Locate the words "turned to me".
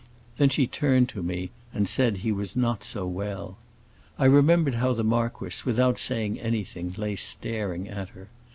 0.65-1.51